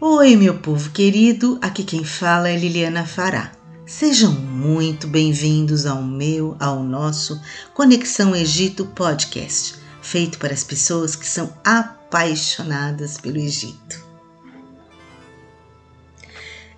[0.00, 3.50] Oi, meu povo querido, aqui quem fala é Liliana Fará.
[3.84, 7.40] Sejam muito bem-vindos ao meu, ao nosso
[7.74, 14.06] Conexão Egito Podcast, feito para as pessoas que são apaixonadas pelo Egito.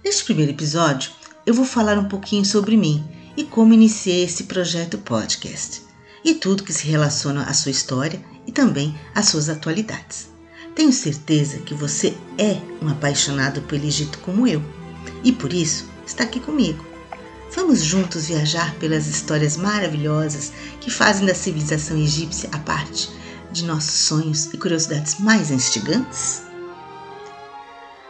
[0.03, 1.11] Neste primeiro episódio,
[1.45, 5.83] eu vou falar um pouquinho sobre mim e como iniciei esse projeto podcast
[6.25, 10.31] e tudo que se relaciona à sua história e também às suas atualidades.
[10.75, 14.63] Tenho certeza que você é um apaixonado pelo Egito como eu
[15.25, 16.85] e por isso está aqui comigo.
[17.55, 23.11] Vamos juntos viajar pelas histórias maravilhosas que fazem da civilização egípcia a parte
[23.51, 26.43] de nossos sonhos e curiosidades mais instigantes?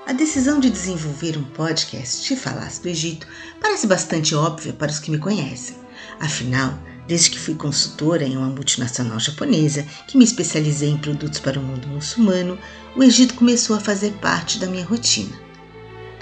[0.06, 3.27] A decisão de desenvolver um podcast e falar do Egito
[3.61, 5.77] parece bastante óbvia para os que me conhecem.
[6.19, 6.78] Afinal,
[7.11, 11.62] Desde que fui consultora em uma multinacional japonesa que me especializei em produtos para o
[11.62, 12.56] mundo muçulmano,
[12.94, 15.36] o Egito começou a fazer parte da minha rotina.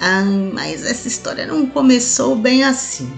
[0.01, 3.13] Ah, mas essa história não começou bem assim.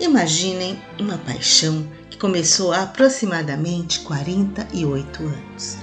[0.00, 5.76] Imaginem uma paixão que começou há aproximadamente 48 anos.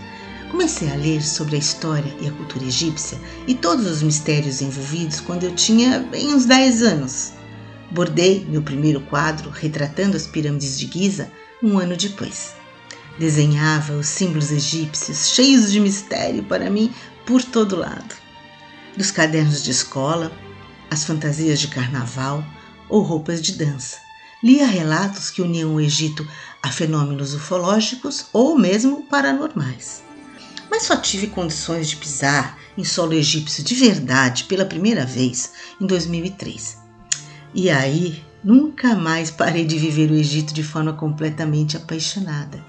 [0.49, 5.19] Comecei a ler sobre a história e a cultura egípcia e todos os mistérios envolvidos
[5.19, 7.39] quando eu tinha bem uns 10 anos.
[7.92, 12.54] Bordei meu primeiro quadro retratando as pirâmides de Giza um ano depois.
[13.18, 16.94] Desenhava os símbolos egípcios cheios de mistério para mim
[17.26, 18.16] por todo lado.
[18.95, 20.32] Dos cadernos de escola,
[20.92, 22.45] as fantasias de carnaval
[22.88, 23.98] ou roupas de dança.
[24.44, 26.26] Lia relatos que uniam o Egito
[26.62, 30.04] a fenômenos ufológicos ou mesmo paranormais.
[30.70, 35.52] Mas só tive condições de pisar em solo egípcio de verdade pela primeira vez
[35.82, 36.78] em 2003
[37.54, 42.64] e aí, nunca mais parei de viver o Egito de forma completamente apaixonada,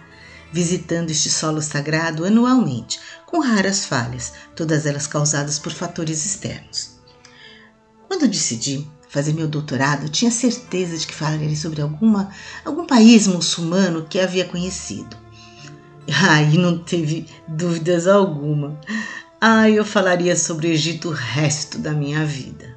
[0.53, 6.99] visitando este solo sagrado anualmente, com raras falhas, todas elas causadas por fatores externos.
[8.09, 12.31] Quando decidi fazer meu doutorado, tinha certeza de que falaria sobre alguma,
[12.65, 15.17] algum país muçulmano que havia conhecido.
[16.29, 18.81] Aí não teve dúvidas alguma.
[19.41, 22.77] Ah, eu falaria sobre o Egito o resto da minha vida.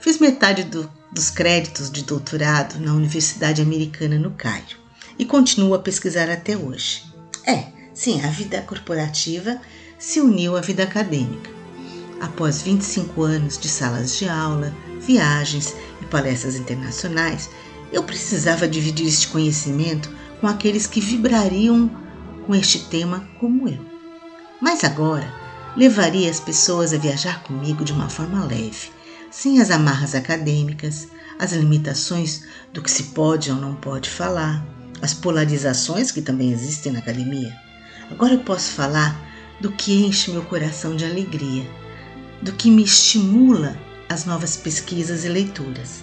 [0.00, 4.76] Fiz metade do dos créditos de doutorado na Universidade Americana no Cairo
[5.18, 7.02] e continuo a pesquisar até hoje.
[7.46, 9.60] É, sim, a vida corporativa
[9.98, 11.50] se uniu à vida acadêmica.
[12.20, 17.48] Após 25 anos de salas de aula, viagens e palestras internacionais,
[17.92, 21.90] eu precisava dividir este conhecimento com aqueles que vibrariam
[22.46, 23.84] com este tema como eu.
[24.60, 25.32] Mas agora,
[25.76, 28.90] levaria as pessoas a viajar comigo de uma forma leve,
[29.40, 31.06] sem as amarras acadêmicas,
[31.38, 34.66] as limitações do que se pode ou não pode falar,
[35.00, 37.56] as polarizações que também existem na academia.
[38.10, 39.16] Agora eu posso falar
[39.60, 41.64] do que enche meu coração de alegria,
[42.42, 43.78] do que me estimula
[44.08, 46.02] as novas pesquisas e leituras.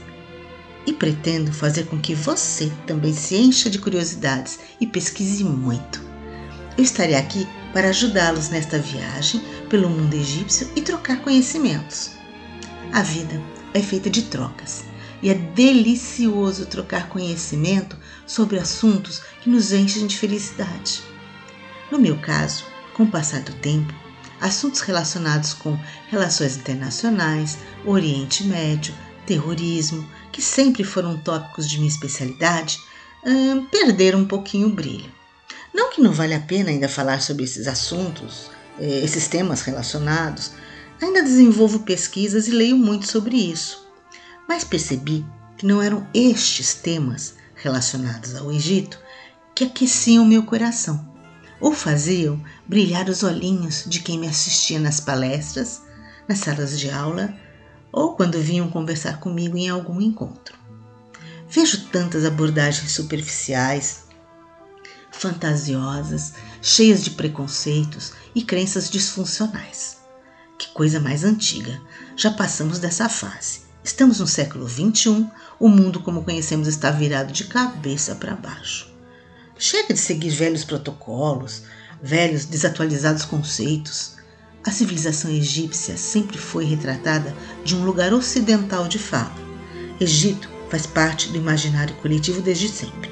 [0.88, 6.02] E pretendo fazer com que você também se encha de curiosidades e pesquise muito.
[6.78, 12.16] Eu estarei aqui para ajudá-los nesta viagem pelo mundo egípcio e trocar conhecimentos.
[12.96, 14.86] A vida é feita de trocas
[15.22, 21.04] e é delicioso trocar conhecimento sobre assuntos que nos enchem de felicidade.
[21.92, 22.64] No meu caso,
[22.94, 23.94] com o passar do tempo,
[24.40, 28.96] assuntos relacionados com relações internacionais, Oriente Médio,
[29.26, 32.80] terrorismo, que sempre foram tópicos de minha especialidade,
[33.26, 35.12] hum, perderam um pouquinho o brilho.
[35.74, 40.54] Não que não vale a pena ainda falar sobre esses assuntos, eh, esses temas relacionados,
[41.02, 43.86] Ainda desenvolvo pesquisas e leio muito sobre isso,
[44.48, 45.26] mas percebi
[45.58, 49.00] que não eram estes temas relacionados ao Egito
[49.54, 51.14] que aqueciam meu coração
[51.60, 55.82] ou faziam brilhar os olhinhos de quem me assistia nas palestras,
[56.28, 57.34] nas salas de aula
[57.92, 60.58] ou quando vinham conversar comigo em algum encontro.
[61.50, 64.04] Vejo tantas abordagens superficiais,
[65.12, 70.05] fantasiosas, cheias de preconceitos e crenças disfuncionais.
[70.58, 71.82] Que coisa mais antiga.
[72.16, 73.62] Já passamos dessa fase.
[73.84, 75.28] Estamos no século XXI,
[75.60, 78.92] o mundo como conhecemos está virado de cabeça para baixo.
[79.58, 81.64] Chega de seguir velhos protocolos,
[82.02, 84.16] velhos desatualizados conceitos.
[84.66, 89.36] A civilização egípcia sempre foi retratada de um lugar ocidental de fala.
[90.00, 93.12] Egito faz parte do imaginário coletivo desde sempre.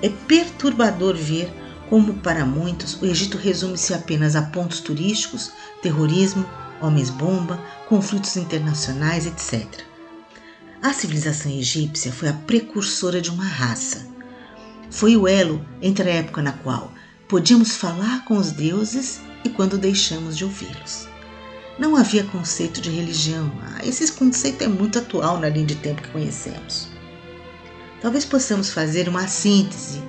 [0.00, 1.52] É perturbador ver
[1.90, 5.50] como para muitos o Egito resume-se apenas a pontos turísticos,
[5.82, 6.46] terrorismo,
[6.80, 9.66] homens-bomba, conflitos internacionais, etc.
[10.80, 14.06] A civilização egípcia foi a precursora de uma raça.
[14.88, 16.92] Foi o elo entre a época na qual
[17.28, 21.08] podíamos falar com os deuses e quando deixamos de ouvi-los.
[21.78, 23.50] não havia conceito de religião.
[23.62, 26.88] Ah, esse conceito é muito atual na linha de tempo que conhecemos.
[28.00, 30.02] Talvez possamos fazer uma síntese,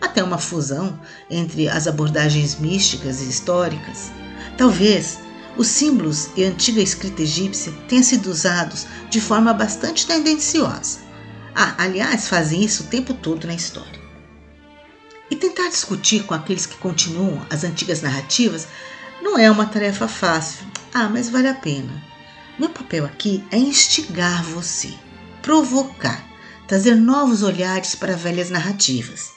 [0.00, 0.98] até uma fusão
[1.30, 4.10] entre as abordagens místicas e históricas.
[4.56, 5.18] Talvez
[5.56, 10.98] os símbolos e a antiga escrita egípcia tenham sido usados de forma bastante tendenciosa.
[11.54, 14.00] Ah, aliás, fazem isso o tempo todo na história.
[15.30, 18.68] E tentar discutir com aqueles que continuam as antigas narrativas
[19.22, 20.66] não é uma tarefa fácil.
[20.92, 22.04] Ah, mas vale a pena.
[22.58, 24.94] Meu papel aqui é instigar você,
[25.42, 26.24] provocar,
[26.66, 29.35] trazer novos olhares para velhas narrativas.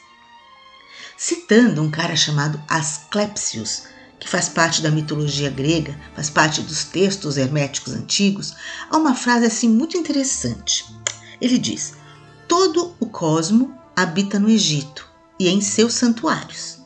[1.21, 3.83] Citando um cara chamado Asclepius,
[4.17, 8.55] que faz parte da mitologia grega, faz parte dos textos herméticos antigos,
[8.89, 10.85] há uma frase assim muito interessante.
[11.41, 11.95] Ele diz:
[12.47, 15.05] Todo o cosmo habita no Egito
[15.37, 16.79] e em seus santuários.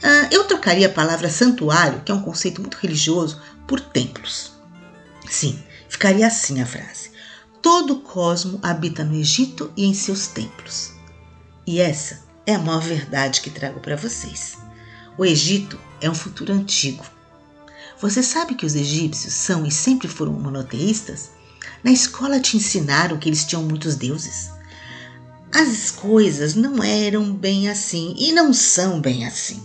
[0.00, 4.52] Uh, eu trocaria a palavra santuário, que é um conceito muito religioso, por templos.
[5.28, 7.10] Sim, ficaria assim a frase.
[7.60, 10.92] Todo o cosmo habita no Egito e em seus templos.
[11.66, 14.56] E essa é a maior verdade que trago para vocês.
[15.18, 17.04] O Egito é um futuro antigo.
[18.00, 21.30] Você sabe que os egípcios são e sempre foram monoteístas?
[21.82, 24.50] Na escola te ensinaram que eles tinham muitos deuses.
[25.52, 29.62] As coisas não eram bem assim e não são bem assim.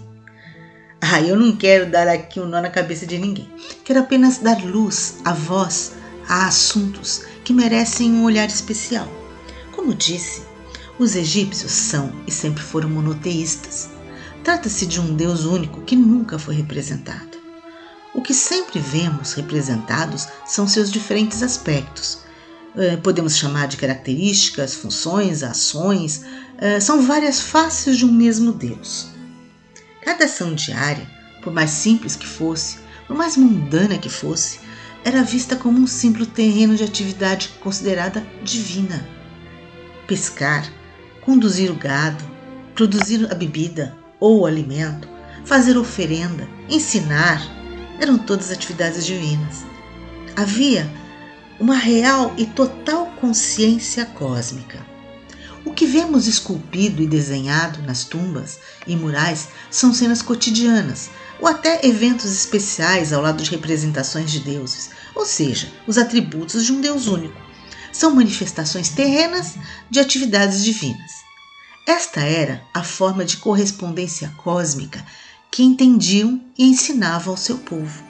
[1.01, 3.49] Ah, eu não quero dar aqui um nó na cabeça de ninguém.
[3.83, 5.93] Quero apenas dar luz, a voz
[6.29, 9.07] a assuntos que merecem um olhar especial.
[9.71, 10.43] Como disse,
[11.01, 13.89] os egípcios são e sempre foram monoteístas.
[14.43, 17.39] Trata-se de um Deus único que nunca foi representado.
[18.13, 22.19] O que sempre vemos representados são seus diferentes aspectos.
[22.77, 26.23] Eh, podemos chamar de características, funções, ações,
[26.59, 29.07] eh, são várias faces de um mesmo Deus.
[30.03, 31.09] Cada ação diária,
[31.41, 32.77] por mais simples que fosse,
[33.07, 34.59] por mais mundana que fosse,
[35.03, 39.03] era vista como um simples terreno de atividade considerada divina.
[40.05, 40.69] Pescar,
[41.21, 42.23] conduzir o gado,
[42.75, 45.07] produzir a bebida ou o alimento,
[45.45, 47.41] fazer oferenda, ensinar,
[47.99, 49.63] eram todas atividades divinas.
[50.35, 50.89] Havia
[51.59, 54.79] uma real e total consciência cósmica.
[55.63, 61.85] O que vemos esculpido e desenhado nas tumbas e murais são cenas cotidianas ou até
[61.85, 67.07] eventos especiais ao lado de representações de deuses, ou seja, os atributos de um Deus
[67.07, 67.50] único.
[68.01, 69.53] São manifestações terrenas
[69.87, 71.11] de atividades divinas.
[71.85, 75.05] Esta era a forma de correspondência cósmica
[75.51, 78.03] que entendiam e ensinavam ao seu povo.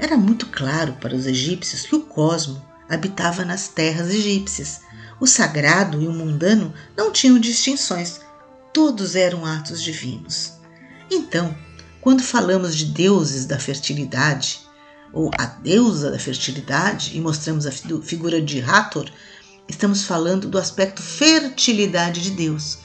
[0.00, 2.60] Era muito claro para os egípcios que o cosmo
[2.90, 4.80] habitava nas terras egípcias
[5.20, 8.18] o sagrado e o mundano não tinham distinções,
[8.74, 10.54] todos eram atos divinos.
[11.08, 11.56] Então,
[12.00, 14.67] quando falamos de deuses da fertilidade,
[15.12, 19.10] ou a deusa da fertilidade, e mostramos a figura de Hathor,
[19.68, 22.78] estamos falando do aspecto fertilidade de Deus.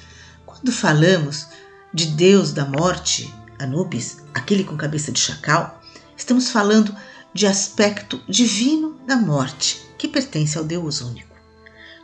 [0.45, 1.47] Quando falamos
[1.93, 5.81] de Deus da morte, Anubis, aquele com cabeça de chacal,
[6.17, 6.95] estamos falando
[7.33, 11.33] de aspecto divino da morte, que pertence ao Deus único.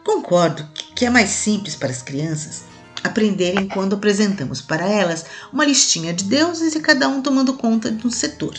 [0.03, 2.63] Concordo que é mais simples para as crianças
[3.03, 8.05] aprenderem quando apresentamos para elas uma listinha de deuses e cada um tomando conta de
[8.05, 8.55] um setor.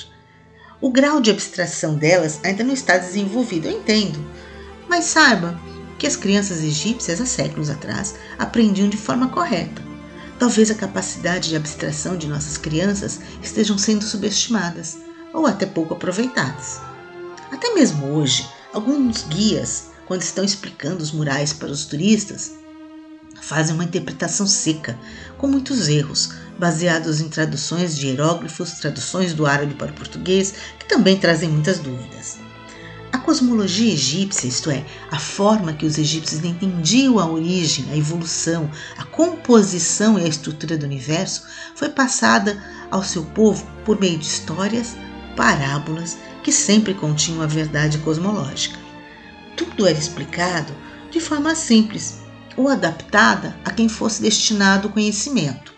[0.81, 4.19] O grau de abstração delas ainda não está desenvolvido, eu entendo,
[4.89, 5.61] mas saiba
[5.99, 9.83] que as crianças egípcias há séculos atrás aprendiam de forma correta.
[10.39, 14.97] Talvez a capacidade de abstração de nossas crianças estejam sendo subestimadas
[15.35, 16.81] ou até pouco aproveitadas.
[17.53, 22.53] Até mesmo hoje, alguns guias quando estão explicando os murais para os turistas,
[23.41, 24.99] fazem uma interpretação seca,
[25.39, 30.89] com muitos erros, baseados em traduções de hieróglifos, traduções do árabe para o português, que
[30.89, 32.39] também trazem muitas dúvidas.
[33.13, 38.71] A cosmologia egípcia, isto é, a forma que os egípcios entendiam a origem, a evolução,
[38.97, 41.45] a composição e a estrutura do universo,
[41.75, 44.97] foi passada ao seu povo por meio de histórias,
[45.37, 48.81] parábolas que sempre continham a verdade cosmológica
[49.65, 50.73] tudo era explicado
[51.11, 52.20] de forma simples
[52.57, 55.73] ou adaptada a quem fosse destinado o conhecimento.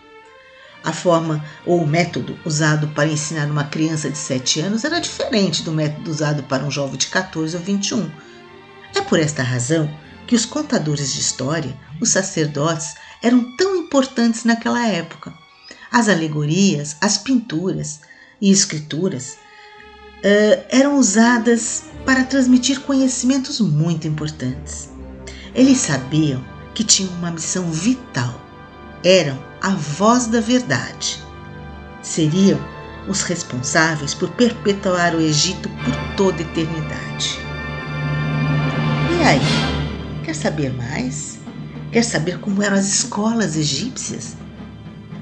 [0.83, 5.63] A forma ou o método usado para ensinar uma criança de 7 anos era diferente
[5.63, 8.11] do método usado para um jovem de 14 ou 21.
[8.93, 9.89] É por esta razão
[10.27, 15.33] que os contadores de história, os sacerdotes, eram tão importantes naquela época.
[15.89, 18.01] As alegorias, as pinturas
[18.41, 19.37] e escrituras
[20.17, 24.89] uh, eram usadas para transmitir conhecimentos muito importantes.
[25.55, 28.41] Eles sabiam que tinham uma missão vital.
[29.03, 31.21] Eram a voz da verdade.
[32.01, 32.59] Seriam
[33.07, 37.39] os responsáveis por perpetuar o Egito por toda eternidade.
[39.19, 41.39] E aí, quer saber mais?
[41.91, 44.35] Quer saber como eram as escolas egípcias?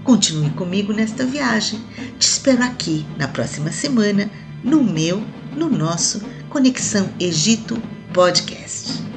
[0.03, 1.79] Continue comigo nesta viagem.
[2.17, 4.29] Te espero aqui na próxima semana
[4.63, 5.23] no meu,
[5.55, 7.81] no nosso Conexão Egito
[8.13, 9.10] Podcast.